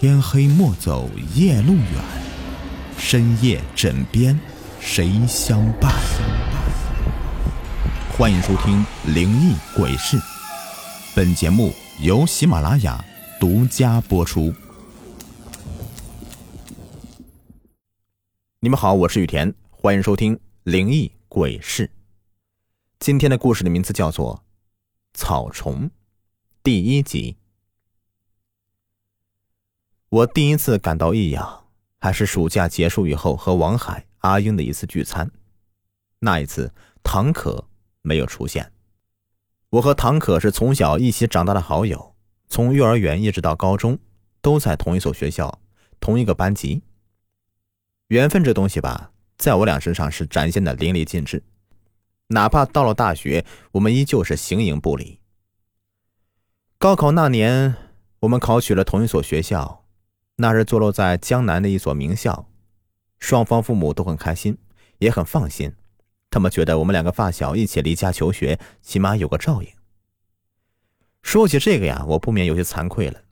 [0.00, 2.04] 天黑莫走夜路远，
[2.96, 4.38] 深夜枕边
[4.78, 5.92] 谁相伴？
[8.16, 8.76] 欢迎收听
[9.12, 10.16] 《灵异鬼事》，
[11.16, 13.04] 本节目由喜马拉雅
[13.40, 14.54] 独家播出。
[18.60, 21.88] 你们好，我是雨田，欢迎收听《灵异鬼事》。
[23.00, 24.44] 今天的故事的名字叫做
[25.18, 25.86] 《草虫》，
[26.62, 27.36] 第一集。
[30.10, 31.66] 我第一次感到异样，
[31.98, 35.30] 还是暑假结束以后和王海、阿英的一次聚餐。
[36.20, 36.72] 那一次，
[37.02, 37.68] 唐可
[38.00, 38.72] 没有出现。
[39.68, 42.14] 我和唐可是从小一起长大的好友，
[42.48, 43.98] 从幼儿园一直到高中，
[44.40, 45.60] 都在同一所学校，
[46.00, 46.82] 同一个班级。
[48.06, 51.42] 缘分这东西吧，在我俩身上是展现的淋漓尽致。
[52.28, 55.20] 哪怕到了大学，我们依旧是形影不离。
[56.78, 57.74] 高考那年，
[58.20, 59.84] 我们考取了同一所学校。
[60.40, 62.46] 那是坐落在江南的一所名校，
[63.18, 64.56] 双方父母都很开心，
[64.98, 65.72] 也很放心。
[66.30, 69.68] 他们觉得我们两个发小一起离家求学，起码有个照应。
[71.22, 73.22] 说起这个呀，我不免有些惭愧了。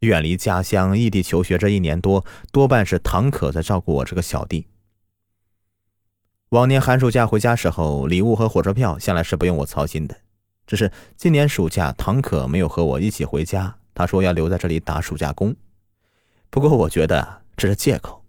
[0.00, 4.66] 远离家乡，异地求学这一年多，多半是唐可在照顾我这个小弟。
[6.48, 10.16] 往年寒暑假回家时候，礼物和火车票向来是不用我操心的。
[10.66, 15.54] 只是今年暑假，唐可没有和我一起回家，他说要留在这里打暑假工。
[16.56, 18.24] 不过我觉得这是借口。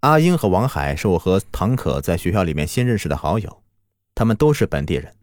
[0.00, 3.62] 阿英和王海是我和唐可在学校里面新认识的好友，
[4.16, 5.14] 他们都是本地人。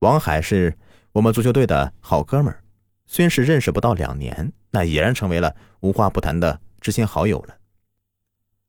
[0.00, 0.76] 王海是
[1.12, 2.62] 我们足球队的好哥们儿，
[3.06, 7.56] 虽然是认识不到两年，那已然成为了无话不谈的知心好友了。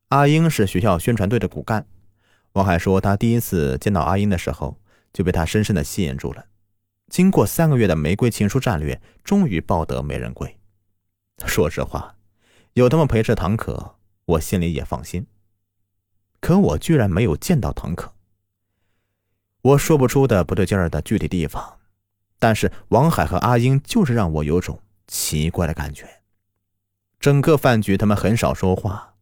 [0.07, 1.85] 阿英是学校宣传队的骨干。
[2.53, 4.77] 王海说，他第一次见到阿英的时候，
[5.11, 6.45] 就被她深深的吸引住了。
[7.09, 10.57] 经过三个月的玫瑰情书战略，终于抱得美人归。
[11.45, 12.15] 说实话。
[12.73, 15.27] 有他们陪着唐可，我心里也放心。
[16.39, 18.13] 可我居然没有见到唐可，
[19.61, 21.77] 我说不出的不对劲儿的具体地方。
[22.39, 26.07] 但是王海和阿英就是让我有种奇怪的感觉。
[27.19, 29.13] 整个饭局他们很少说话，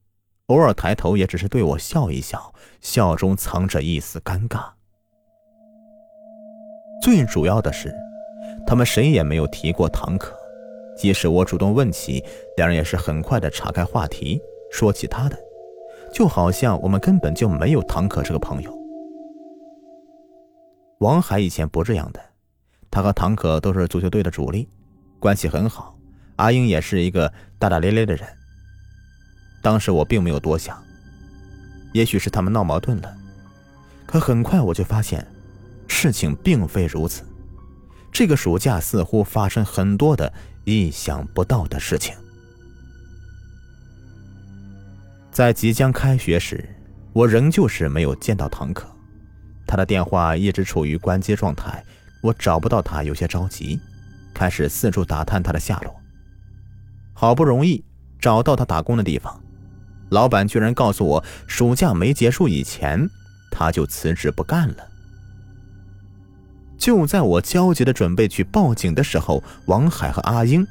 [0.46, 4.70] 偶尔抬头也只是对我笑一笑，笑中藏着一丝尴尬。
[7.02, 7.94] 最主要的是，
[8.66, 10.39] 他们谁也没有提过唐可。
[11.00, 12.22] 即使我主动问起，
[12.58, 14.38] 两人也是很快的岔开话题，
[14.70, 15.40] 说起他的，
[16.14, 18.78] 就好像我们根本就没有唐可这个朋友。
[21.00, 22.20] 王海以前不这样的，
[22.92, 24.68] 他和唐可都是足球队的主力，
[25.22, 25.98] 关系很好。
[26.36, 28.28] 阿英也是一个大大咧咧的人。
[29.64, 30.78] 当时我并没有多想，
[31.94, 33.16] 也许是他们闹矛盾了，
[34.06, 35.26] 可很快我就发现，
[35.88, 37.24] 事情并非如此。
[38.12, 40.34] 这个暑假似乎发生很多的。
[40.66, 42.16] 意想不到的事情，
[45.32, 46.68] 在即将开学时，
[47.14, 48.88] 我仍旧是没有见到唐可，
[49.66, 51.84] 他的电话一直处于关机状态，
[52.22, 53.80] 我找不到他，有些着急，
[54.34, 55.96] 开始四处打探他的下落。
[57.14, 57.84] 好不容易
[58.20, 59.42] 找到他打工的地方，
[60.10, 63.10] 老板居然告诉我，暑假没结束以前，
[63.52, 64.89] 他就辞职不干了。
[66.80, 70.66] 就在我焦急的准备去报警的时候，王海和阿英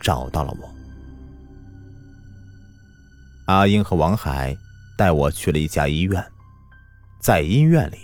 [0.00, 0.70] 找到了我。
[3.46, 4.56] 阿英和王海
[4.96, 6.24] 带我去了一家医院，
[7.18, 7.96] 在医院里，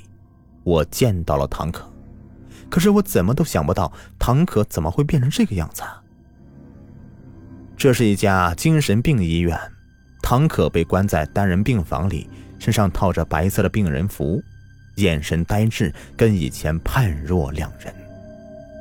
[0.64, 1.86] 我见到了唐可。
[2.70, 6.02] 可是我怎么都想不到，唐可怎么会变成这个样子啊？
[7.76, 9.58] 这是一家精神病医院，
[10.22, 12.28] 唐可被关在单人病房里，
[12.58, 14.42] 身上套着白色的病人服。
[15.00, 17.92] 眼神呆滞，跟以前判若两人。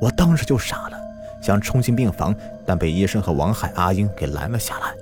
[0.00, 0.98] 我当时就傻了，
[1.42, 2.34] 想冲进病房，
[2.66, 4.94] 但被医生和王海、阿英给拦了下来。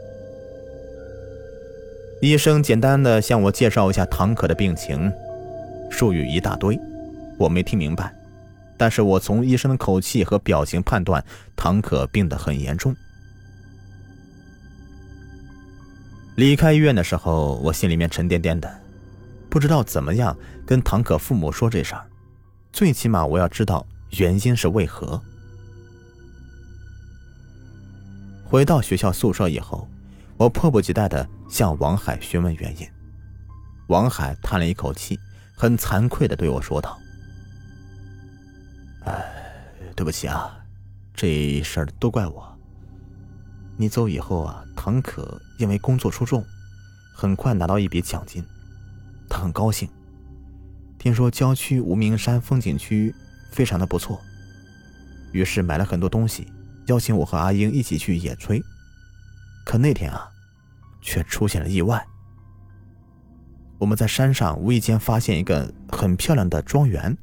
[2.20, 5.12] 医生简单的向我介绍一下唐可的病情，
[5.90, 6.78] 术语一大堆，
[7.38, 8.12] 我没听明白。
[8.76, 11.24] 但是我从医生的口气和表情判断，
[11.56, 12.94] 唐可病得很严重。
[16.36, 18.68] 离开医院的时候，我心里面沉甸甸的。
[19.50, 20.36] 不知道怎么样
[20.66, 22.06] 跟唐可父母说这事儿，
[22.72, 23.86] 最起码我要知道
[24.18, 25.20] 原因是为何。
[28.44, 29.88] 回到学校宿舍以后，
[30.36, 32.86] 我迫不及待的向王海询问原因。
[33.88, 35.18] 王海叹了一口气，
[35.56, 36.98] 很惭愧的对我说道
[39.04, 39.24] ：“哎，
[39.96, 40.58] 对不起啊，
[41.14, 42.58] 这事儿都怪我。
[43.76, 46.44] 你走以后啊，唐可因为工作出众，
[47.14, 48.44] 很快拿到一笔奖金。”
[49.28, 49.88] 他很高兴，
[50.98, 53.14] 听说郊区无名山风景区
[53.50, 54.20] 非常的不错，
[55.32, 56.46] 于是买了很多东西，
[56.86, 58.62] 邀请我和阿英一起去野炊。
[59.64, 60.28] 可那天啊，
[61.02, 62.04] 却出现了意外。
[63.78, 67.16] 我们在山上无意间发现一个很漂亮的庄园，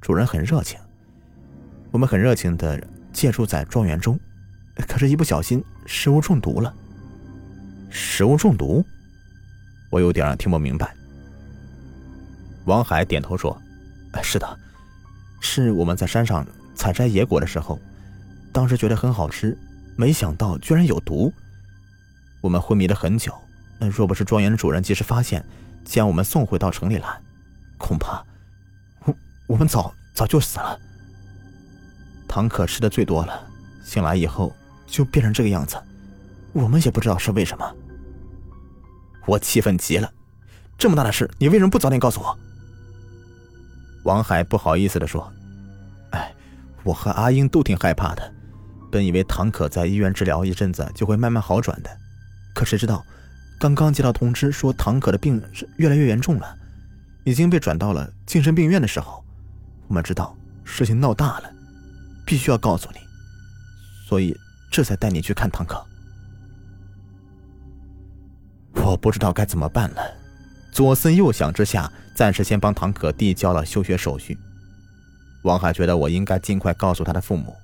[0.00, 0.78] 主人很热情，
[1.90, 4.20] 我们很热情的借住在庄园中，
[4.86, 6.72] 可是，一不小心食物中毒了。
[7.90, 8.84] 食物中毒，
[9.90, 10.94] 我有点听不明白。
[12.68, 13.58] 王海点头说
[14.22, 14.58] ：“是的，
[15.40, 17.80] 是我们在山上采摘野果的时候，
[18.52, 19.56] 当时觉得很好吃，
[19.96, 21.32] 没想到居然有毒。
[22.42, 23.34] 我们昏迷了很久，
[23.80, 25.42] 若不是庄园的主人及时发现，
[25.82, 27.08] 将我们送回到城里来，
[27.78, 28.22] 恐怕
[29.06, 29.14] 我
[29.46, 30.78] 我们早早就死了。
[32.28, 33.48] 唐可吃的最多了，
[33.82, 34.54] 醒来以后
[34.86, 35.76] 就变成这个样子，
[36.52, 37.74] 我们也不知道是为什么。
[39.26, 40.12] 我气愤极了，
[40.76, 42.38] 这么大的事，你为什么不早点告诉我？”
[44.08, 45.30] 王海不好意思的说
[46.12, 46.34] ：“哎，
[46.82, 48.32] 我和阿英都挺害怕的，
[48.90, 51.90] 本以为唐可在医院治疗一阵子就会慢慢好转的，
[52.54, 53.04] 可谁知道，
[53.60, 56.56] 刚刚接到通知说唐可的病是越来越严重了，
[57.24, 59.22] 已经被转到了精神病院的时候，
[59.88, 60.34] 我们知道
[60.64, 61.52] 事情闹大了，
[62.24, 63.00] 必须要告诉你，
[64.08, 64.34] 所以
[64.72, 65.84] 这才带你去看唐可。
[68.72, 70.00] 我不知道该怎么办了。”
[70.72, 74.36] 左思右想之下，暂时先帮唐可递交了休学手续。
[75.44, 77.54] 王海觉得我应该尽快告诉他的父母，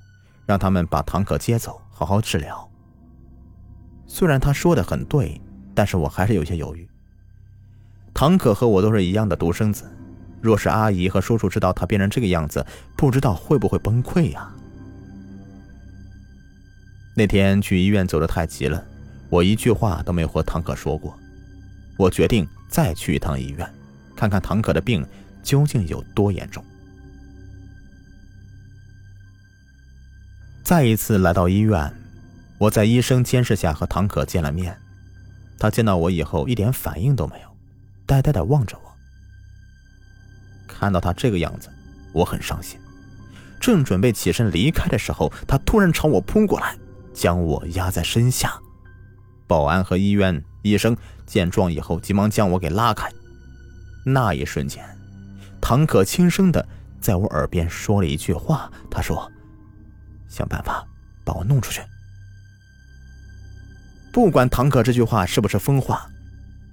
[0.46, 2.70] 让他们把唐可接走，好好治疗。
[4.06, 5.40] 虽然他说的很对，
[5.74, 6.88] 但是我还是有些犹豫。
[8.14, 9.90] 唐可和我都是一样的独生子，
[10.40, 12.64] 若是阿姨和叔叔知道他变成这个样子，
[12.96, 14.54] 不知道会不会崩溃呀？
[17.16, 18.86] 那天去医院走的太急了，
[19.28, 21.12] 我一句话都没有和唐可说过。
[21.98, 23.68] 我决定再去一趟医院，
[24.24, 25.06] 看看唐可的病
[25.42, 26.64] 究竟有多严重。
[30.64, 31.94] 再一次来到医院，
[32.56, 34.74] 我在医生监视下和唐可见了面。
[35.58, 37.48] 他见到我以后一点反应都没有，
[38.06, 38.90] 呆呆的望着我。
[40.66, 41.68] 看到他这个样子，
[42.14, 42.80] 我很伤心。
[43.60, 46.78] 正准备起身离开的时候，他突然朝我扑过来，
[47.12, 48.58] 将我压在身下。
[49.46, 50.96] 保安和医院医生。
[51.26, 53.10] 见状以后，急忙将我给拉开。
[54.04, 54.84] 那一瞬间，
[55.60, 56.68] 唐可轻声的
[57.00, 59.30] 在我耳边说了一句话：“他说，
[60.28, 60.86] 想办法
[61.24, 61.80] 把我弄出去。”
[64.12, 66.06] 不管唐可这句话是不是疯话，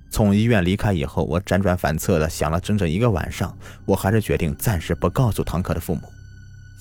[0.09, 6.03] 从医院离开以后，我辗转反侧的想了整整一个晚上，我还是决定暂时不告诉唐可的父母，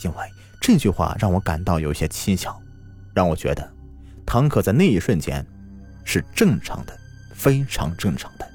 [0.05, 0.17] 因为
[0.61, 2.61] 这句话让我感到有些蹊跷，
[3.15, 3.73] 让我觉得
[4.27, 5.47] 唐可在那一瞬间
[6.05, 6.99] 是正常的。
[7.33, 8.50] 非常正常的。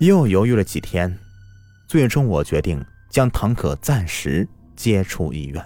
[0.00, 1.14] 又犹豫了几天，
[1.86, 5.62] 最终我决定将唐可暂时接出医院。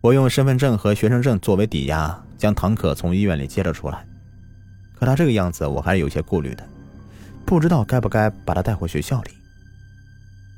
[0.00, 4.06] 我用身份证和学生证作为抵押，将唐可从医院里接了出来。
[4.94, 6.64] 可他这个样子，我还是有些顾虑的，
[7.44, 9.32] 不知道该不该把他带回学校里。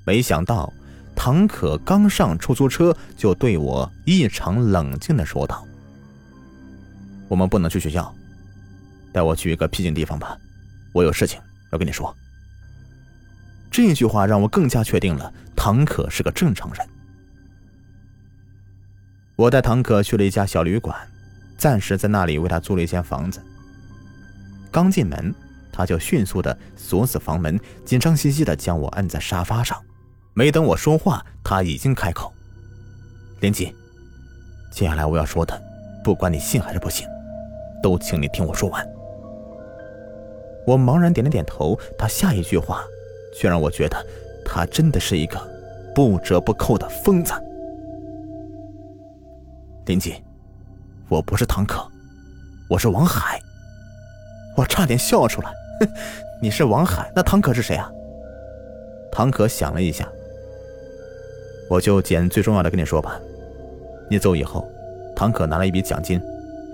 [0.05, 0.71] 没想到，
[1.17, 5.67] 唐可刚上出租车，就对我异常冷静的说道。
[7.29, 8.15] 我们不能去学校，
[9.11, 10.37] 带我去一个僻静地方吧，
[10.93, 11.41] 我有事情
[11.73, 12.15] 要跟你说。
[13.71, 16.89] 这句话让我更加确定了唐可是个正常人。
[19.37, 20.97] 我带唐可去了一家小旅馆，
[21.57, 23.41] 暂时在那里为他租了一间房子。
[24.71, 25.35] 刚进门，
[25.73, 29.81] 他就迅速的锁死房门，紧张兮兮的将我按在沙发上。
[30.35, 32.33] 没等我说话，他已经开口
[33.41, 33.75] ：“林奇，
[34.71, 35.61] 接下来我要说的，
[36.05, 37.07] 不管你信还是不信。”
[37.83, 38.87] 都请你听我说完。
[40.71, 42.85] 我茫然点了点头，他下一句话，
[43.35, 44.07] 却让我觉得
[44.45, 45.37] 他真的是一个
[45.93, 47.33] 不折不扣的疯子。
[49.87, 50.23] 林吉，
[51.09, 51.85] 我不是唐可，
[52.69, 53.41] 我是王海。
[54.57, 55.53] 我差点笑出来。
[56.41, 57.91] 你是王海，那唐可是谁啊？
[59.11, 60.09] 唐可想了一下，
[61.69, 63.21] 我就捡最重要的跟你说吧。
[64.09, 64.71] 你走以后，
[65.17, 66.23] 唐可拿了一笔奖金。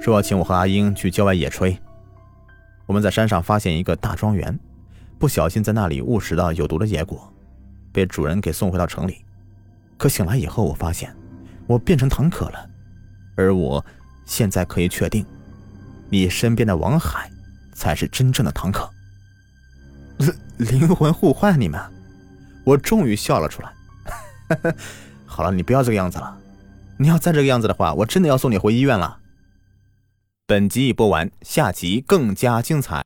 [0.03, 1.75] 说要请我和阿英去郊外野炊。
[2.87, 4.59] 我们在山上发现一个大庄园，
[5.19, 7.33] 不小心在那里误食到有毒的野果，
[7.93, 9.25] 被主人给送回到城里。
[9.97, 11.15] 可醒来以后，我发现
[11.67, 12.71] 我变成唐可了，
[13.37, 13.85] 而我
[14.25, 15.27] 现在可以确定，
[16.09, 17.31] 你身边的王海
[17.75, 18.89] 才是真正的唐可。
[20.59, 21.81] 灵魂互换，你们？
[22.65, 23.73] 我终于笑了出来。
[25.27, 26.39] 好了，你不要这个样子了。
[26.99, 29.19] 你要再这个样子的话，我真的要送你回医院了。
[30.49, 33.05] 本集已播完，下集更加精彩。